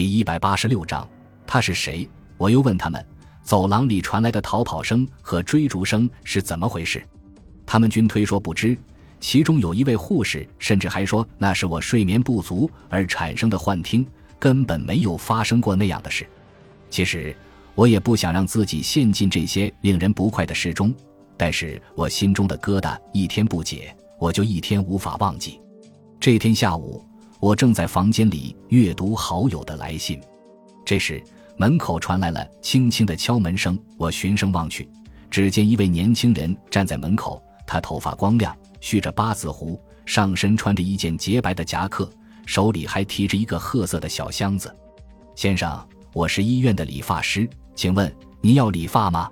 [0.00, 1.06] 第一百八十六章，
[1.46, 2.08] 他是谁？
[2.38, 3.06] 我又问他们，
[3.42, 7.06] 走廊里传来的逃跑声和追逐声是怎么回事？
[7.66, 8.74] 他们均推说不知。
[9.20, 14.06] 其中有一位护士甚至还说那是我睡眠不足而产生的幻听，
[14.38, 16.26] 根本没有发生过那样的事。
[16.88, 17.36] 其实
[17.74, 20.94] 我也不想让自己陷进这些令人不快的事中，
[21.36, 25.60] 但是我心中的疙瘩一天不解，我就一天无法忘记。
[26.18, 27.04] 这天下午。
[27.40, 30.20] 我正在房间里阅读好友的来信，
[30.84, 31.22] 这时
[31.56, 33.78] 门口传来了轻轻的敲门声。
[33.96, 34.86] 我循声望去，
[35.30, 37.42] 只见一位年轻人站在门口。
[37.66, 42.10] 他头发光亮，蓄着八字胡，上身穿着一件洁白的夹克，
[42.44, 44.74] 手里还提着一个褐色的小箱子。
[45.34, 49.30] 先生，我是医院的理发师，请问您要理发吗？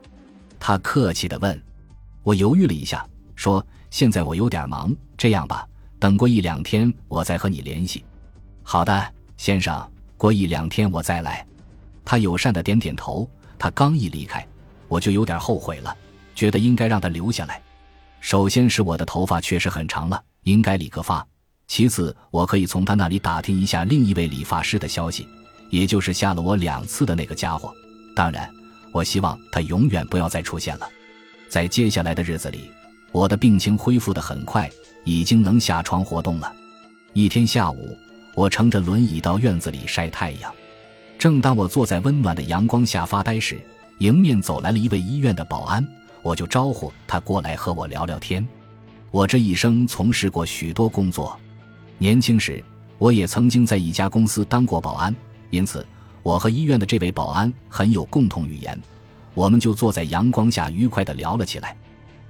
[0.58, 1.62] 他客气地问。
[2.22, 5.66] 我犹豫了一下，说：“现在我有点忙，这样吧。”
[5.98, 8.04] 等过一两天，我再和你联系。
[8.62, 11.46] 好的，先生，过一两天我再来。
[12.04, 13.28] 他友善的点点头。
[13.60, 14.46] 他刚一离开，
[14.86, 15.92] 我就有点后悔了，
[16.32, 17.60] 觉得应该让他留下来。
[18.20, 21.27] 首先是我的头发确实很长了，应该理个发；
[21.66, 25.27] 其次，我可以从他那里打听一下另一位理发师的消息，
[25.70, 27.74] 也就是吓了我两次的那个家伙。
[28.14, 28.48] 当然，
[28.92, 30.88] 我希望他永远不要再出现了。
[31.48, 32.70] 在接下来的日子里，
[33.10, 34.70] 我的病情恢复得很快。
[35.09, 36.55] 已经能下床活动了。
[37.14, 37.97] 一天下午，
[38.34, 40.53] 我乘着轮椅到院子里晒太阳。
[41.19, 43.59] 正当我坐在温暖的阳光下发呆时，
[44.01, 45.86] 迎面走来了一位医院的保安，
[46.20, 48.47] 我就招呼他过来和我聊聊天。
[49.11, 51.41] 我这一生从事过许多工作，
[51.97, 52.62] 年轻时
[52.98, 55.17] 我也曾经在一家公司当过保安，
[55.48, 55.86] 因此
[56.23, 58.79] 我和医院的这位保安很有共同语言。
[59.33, 61.75] 我们就坐在阳光下愉快地聊了起来。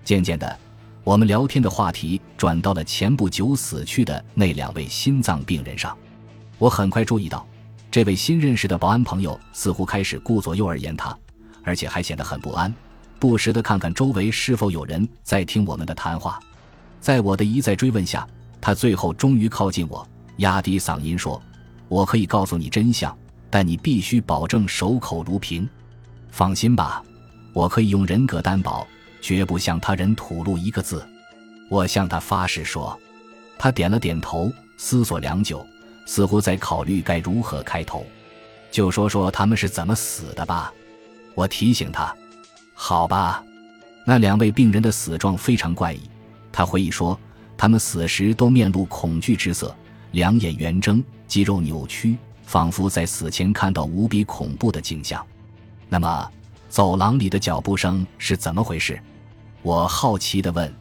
[0.05, 0.68] 渐渐的。
[1.09, 5.97] 我们聊天的话题转到了前不久死去的那两位心脏病人上。
[6.59, 7.49] 我很快注意到，
[7.91, 11.17] 这位新认识的保安朋友似乎开始顾左右而言他，
[11.65, 12.71] 而且还显得很不安，
[13.19, 16.39] 不时地看看周围是否有人在听我们的谈话。
[17.01, 18.29] 在我的一再追问下，
[18.61, 20.07] 他最后终于靠近我，
[20.37, 21.41] 压低嗓音说
[21.89, 23.17] ：“我可以告诉你真相，
[23.49, 25.67] 但你必须保证守口如瓶。
[26.29, 27.03] 放心吧，
[27.55, 28.87] 我可以用人格担保。”
[29.21, 31.07] 绝不向他人吐露一个字，
[31.69, 32.99] 我向他发誓说。
[33.59, 35.67] 他点了点头，思索良久，
[36.07, 38.07] 似乎在考虑该如何开头。
[38.71, 40.73] 就说说他们是怎么死的吧。
[41.35, 42.15] 我提醒他。
[42.75, 43.43] 好吧。
[44.05, 46.01] 那两位病人的死状非常怪异。
[46.53, 47.19] 他回忆说，
[47.57, 49.75] 他们死时都面露恐惧之色，
[50.13, 55.25] 两眼圆睁，肌肉扭曲，仿佛在死前看到无比恐怖的景象。
[55.89, 56.31] 那么。
[56.69, 59.01] 走廊里的脚步声是怎么回事？
[59.63, 60.73] 我好奇地问。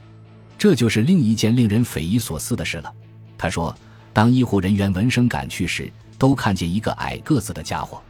[0.58, 2.92] 这就是另一件令人匪夷所思的事了。
[3.38, 3.76] 他说，
[4.12, 8.02] 当医护人员闻声赶去时，都看见一个矮个子的家伙，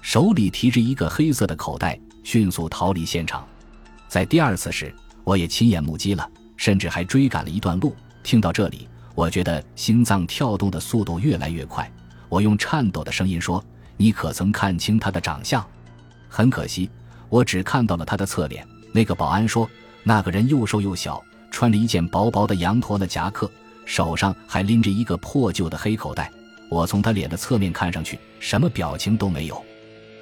[0.00, 3.46] 手里提着一个黑色的口袋，迅速逃离现场。
[4.08, 7.94] 在第二次时，我也亲眼目击了，甚至还追赶了一段路。
[8.22, 11.90] 听到这里，我觉得心脏跳动的速度越来越快。
[12.30, 13.62] 我用颤抖的声音说
[13.98, 15.62] ：“你可曾看清他的长相？”
[16.30, 16.88] 很可惜。
[17.32, 18.68] 我只看到了他的侧脸。
[18.92, 19.66] 那个保安说，
[20.02, 23.50] 那个人又瘦又小，穿着一件薄薄的羊驼的夹克，
[23.86, 26.30] 手上还拎着一个破旧的黑口袋。
[26.68, 29.64] 我从他脸的侧面看上去，什么表情都没有。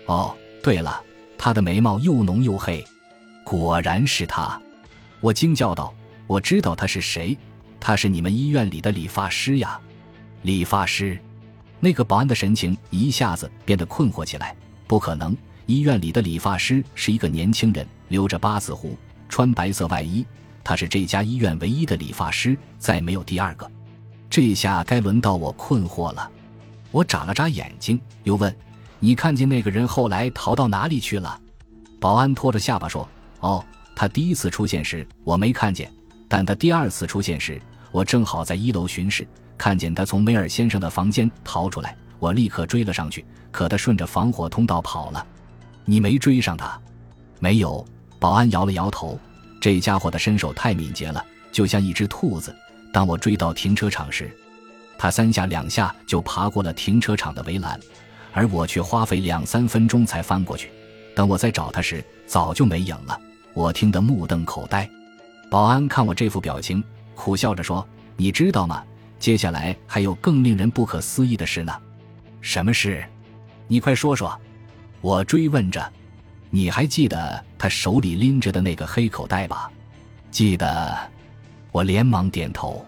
[0.07, 0.33] 哦，
[0.63, 1.03] 对了，
[1.37, 2.87] 他的眉毛又浓又黑，
[3.43, 4.61] 果然是他！
[5.19, 5.93] 我惊叫道
[6.29, 7.37] ：“我知道他是谁，
[7.81, 9.81] 他是你们医院里的理发师呀！”
[10.43, 11.19] 理发师，
[11.81, 14.55] 那个保安的神情一下子变得困惑起来。
[14.87, 15.37] 不可能。
[15.71, 18.99] 医院里的理发师是一个年轻人，留着八字胡，
[19.29, 20.27] 穿白色外衣。
[20.65, 23.71] 他是这家医院唯一的理发师，再没有第二个。
[24.29, 26.29] 这下该轮到我困惑了。
[26.91, 28.53] 我眨了眨眼睛，又问
[28.99, 31.41] ：“你看见那个人后来逃到哪里去了？”
[32.01, 33.09] 保安拖着下巴说
[33.39, 33.65] ：“哦，
[33.95, 35.89] 他第一次出现时我没看见，
[36.27, 39.25] 但他第二次出现时，我正好在一楼巡视，
[39.57, 41.97] 看见他从梅尔先生的房间逃出来。
[42.19, 45.25] 我立刻追了上去，可他顺着防火通道跑了。”
[45.91, 46.81] 你没追上他？
[47.41, 47.85] 没有。
[48.21, 49.19] 保安摇了摇头。
[49.61, 52.55] 这家伙的身手太敏捷了，就像一只兔子。
[52.93, 54.31] 当我追到停车场时，
[54.97, 57.81] 他三下两下就爬过了停车场的围栏，
[58.33, 60.71] 而我却花费两三分钟才翻过去。
[61.13, 63.21] 等我再找他时，早就没影了。
[63.53, 64.89] 我听得目瞪口呆。
[65.51, 66.85] 保安看我这副表情，
[67.17, 67.85] 苦笑着说
[68.17, 68.85] ：“你知道吗？
[69.19, 71.77] 接下来还有更令人不可思议的事呢。
[72.41, 73.05] 什么事？
[73.67, 74.33] 你快说说。”
[75.01, 75.93] 我追问着
[76.51, 79.71] ：“你还记得他手里拎着的那个黑口袋吧？”
[80.31, 80.97] 记得。
[81.73, 82.85] 我连忙点头。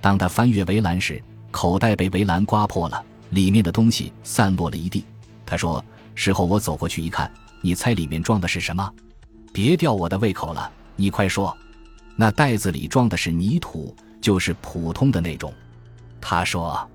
[0.00, 5.04] 当他翻越围栏时，口袋被围栏刮破了，里面的东西散落了一地。
[5.44, 5.84] 他说
[6.14, 7.30] ：“事后我走过去一看，
[7.60, 8.90] 你猜里面装的是什么？
[9.52, 11.56] 别吊我的胃口了，你快说。”
[12.16, 15.52] 那袋子里装的是泥土，就是普通的那种。
[16.20, 16.88] 他说：“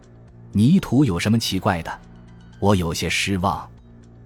[0.51, 1.99] 泥土有什么奇怪的？”
[2.59, 3.69] 我有些失望。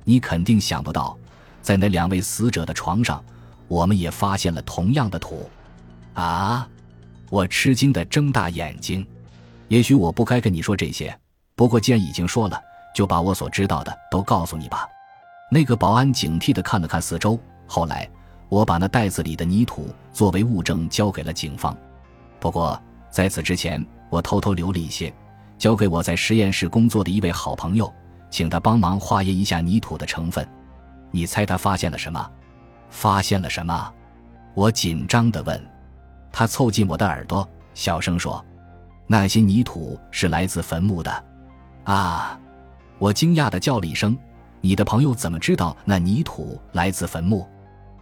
[0.04, 1.18] 你肯定想不到，
[1.62, 3.24] 在那两位死者的床上，
[3.68, 5.50] 我们也发现了同样的土。
[6.14, 6.68] 啊！
[7.30, 9.06] 我吃惊的睁大眼睛。
[9.68, 11.18] 也许我不该跟你说这些，
[11.56, 12.62] 不过既然已经说了，
[12.94, 14.88] 就把我所知道的都告诉你吧。
[15.52, 18.10] 那个保安警惕的看了看四周，后来。
[18.50, 21.76] 我把那袋子里的泥土作为物证交给了警方，
[22.40, 22.80] 不过
[23.10, 25.12] 在此之前，我偷偷留了一些，
[25.58, 27.92] 交给我在实验室工作的一位好朋友，
[28.34, 30.44] 请他帮忙化验一下泥土的成分。
[31.12, 32.32] 你猜他发现了什么？
[32.90, 33.94] 发现了什么？
[34.56, 35.64] 我紧张地问。
[36.32, 38.44] 他凑近我的耳朵，小声说
[39.06, 41.24] ：“那些泥土是来自坟墓的。”
[41.86, 42.40] 啊！
[42.98, 44.18] 我惊讶地叫了一声
[44.62, 47.48] ：“你的朋友怎么知道那泥土来自坟墓？”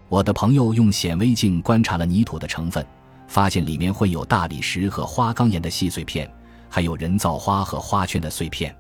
[0.08, 2.86] 我的朋友用显微镜观察了泥土的成分，
[3.28, 6.32] 发现里面会有大理石和花岗岩的细碎片，
[6.70, 8.74] 还有人造花和花圈的碎片。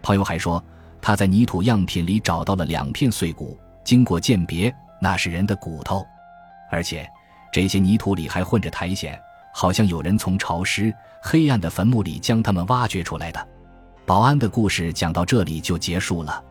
[0.00, 0.62] 朋友还说，
[1.06, 6.04] 他在泥土样品里找到了两片碎骨，经过鉴别，那是人的骨头。
[6.68, 7.08] 而且，
[7.52, 9.16] 这些泥土里还混着苔藓，
[9.54, 10.92] 好像有人从潮湿、
[11.22, 13.48] 黑暗的坟墓里将它们挖掘出来的。
[14.04, 16.42] 保安的故事讲到这里就结束了。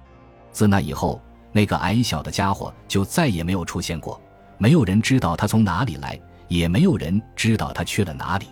[0.53, 1.21] 自那以后。
[1.51, 4.21] 那个矮小的家伙就再也没有出现过，
[4.57, 6.17] 没有人知道他从哪里来，
[6.47, 8.47] 也没有人知道他去了哪里。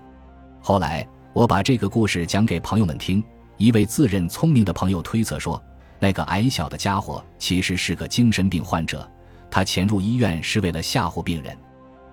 [0.61, 3.23] 后来我把这个故事讲给朋友们听，
[3.55, 5.61] 一位自认聪明的朋友推测说，
[6.03, 9.09] 那个矮小的家伙其实是个精神病患者，
[9.49, 11.57] 他潜入医院是为了吓唬病人。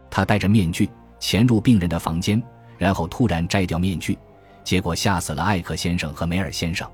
[0.08, 0.88] 他戴着面具
[1.18, 2.40] 潜入病人的房间，
[2.78, 4.16] 然后突然摘掉面具，
[4.62, 6.88] 结果吓死了艾克先生和梅尔先生。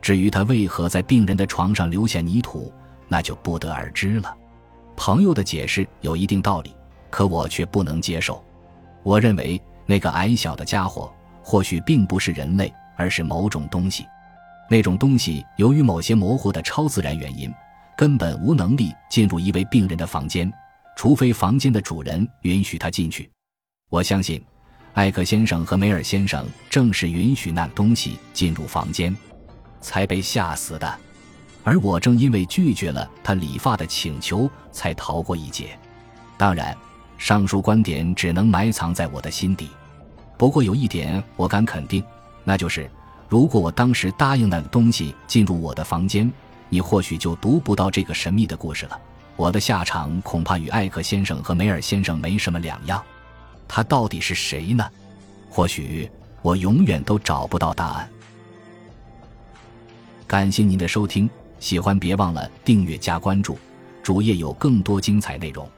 [0.00, 2.72] 至于他为何在病人的床上留下泥土，
[3.08, 4.32] 那就不得而知了。
[4.94, 6.72] 朋友的解释有一定道理，
[7.10, 8.40] 可我却不能接受。
[9.02, 11.12] 我认为那个矮小的家伙
[11.42, 14.06] 或许并不是人类，而是某种东西。
[14.70, 17.50] 那种东西由于某些模糊的超自然原因，
[17.96, 20.52] 根本无能力进入一位病人的房间，
[20.94, 23.30] 除非房间的主人允许他进去。
[23.88, 24.44] 我相信，
[24.92, 29.16] 艾克先生和梅尔先生正是允许那东西进入房间，
[29.80, 30.98] 才被吓死的。
[31.64, 35.78] 而我正因为拒绝了他理发的请求，才逃过一劫。
[36.36, 36.76] 当然，
[37.16, 39.70] 上述观点只能埋藏在我的心底。
[40.36, 42.04] 不过有一点我敢肯定，
[42.44, 42.88] 那就是
[43.28, 46.30] 如果我当时答应那个东西进入我的房间，
[46.70, 48.98] 你或许就读不到这个神秘的故事了。
[49.36, 53.02] 我的下场恐怕与艾克先生和梅尔先生没什么两样。
[53.68, 54.88] 他到底是谁呢？
[55.50, 56.10] 或许
[56.40, 58.08] 我永远都找不到答案。
[60.26, 61.28] 感谢您的收听。
[61.60, 63.58] 喜欢别忘了订阅加关注，
[64.02, 65.68] 主页有更多精彩内容。